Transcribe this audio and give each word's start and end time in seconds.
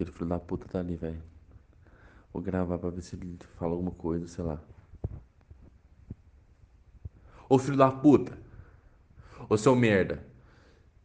Aquele 0.00 0.12
filho 0.12 0.30
da 0.30 0.38
puta 0.38 0.66
tá 0.66 0.78
ali, 0.78 0.96
velho. 0.96 1.22
Vou 2.32 2.42
gravar 2.42 2.78
pra 2.78 2.88
ver 2.88 3.02
se 3.02 3.16
ele 3.16 3.38
fala 3.58 3.72
alguma 3.72 3.90
coisa, 3.90 4.26
sei 4.26 4.42
lá. 4.42 4.58
Ô 7.46 7.58
filho 7.58 7.76
da 7.76 7.92
puta! 7.92 8.38
Ô 9.46 9.58
seu 9.58 9.76
merda! 9.76 10.24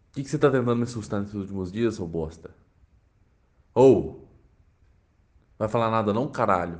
O 0.07 0.13
que, 0.13 0.23
que 0.23 0.29
você 0.29 0.39
tá 0.39 0.49
tentando 0.49 0.77
me 0.77 0.83
assustar 0.83 1.19
nesses 1.19 1.35
últimos 1.35 1.73
dias, 1.73 1.95
seu 1.95 2.07
bosta? 2.07 2.55
Ou! 3.73 4.29
Vai 5.59 5.67
falar 5.67 5.91
nada 5.91 6.13
não, 6.13 6.31
caralho? 6.31 6.79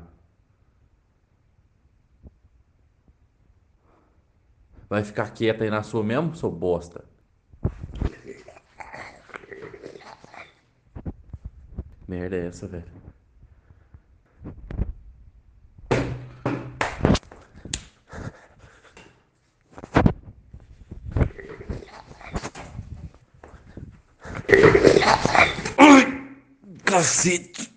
Vai 4.87 5.03
ficar 5.03 5.31
quieta 5.31 5.65
aí 5.65 5.69
na 5.69 5.83
sua 5.83 6.01
mesmo, 6.01 6.33
seu 6.33 6.49
bosta? 6.49 7.03
Merda 12.07 12.35
é 12.35 12.47
essa, 12.47 12.67
velho? 12.67 12.85
Cacete! 26.85 27.73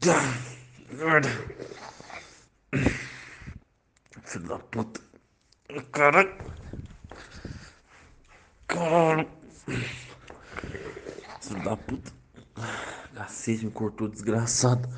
Tá, 0.00 0.20
merda! 0.90 1.28
Filho 4.24 4.48
da 4.48 4.58
puta! 4.58 5.00
Caralho! 5.92 6.36
Caralho! 8.66 9.28
Filho 11.40 11.64
da 11.64 11.76
puta! 11.76 12.17
Cacete, 13.18 13.64
me 13.66 13.72
cortou 13.72 14.06
desgraçado! 14.06 14.88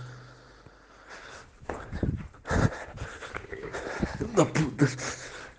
Da 4.36 4.44
puta! 4.44 4.84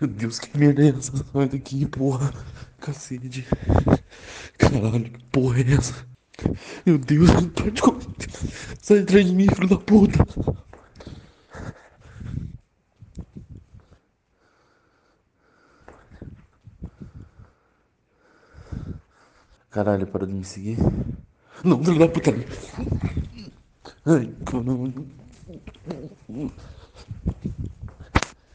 Meu 0.00 0.08
Deus, 0.08 0.38
que 0.38 0.56
merda 0.56 0.84
é 0.84 0.90
essa? 0.90 1.12
Sai 1.16 1.48
daqui, 1.48 1.84
porra! 1.86 2.32
Cacete! 2.78 3.44
Caralho, 4.56 5.10
que 5.10 5.24
porra 5.24 5.58
é 5.58 5.72
essa? 5.72 6.06
Meu 6.86 6.98
Deus! 6.98 7.30
Sai 8.80 9.00
atrás 9.00 9.26
de 9.26 9.34
mim, 9.34 9.48
filho 9.48 9.68
da 9.68 9.76
puta! 9.76 10.24
Caralho, 19.68 20.06
parou 20.06 20.28
de 20.28 20.34
me 20.34 20.44
seguir? 20.44 20.78
Nom 21.64 21.78
de 21.78 21.92
la 21.92 22.08
putain. 22.08 22.34
Ay, 24.04 24.32
con... 24.44 24.92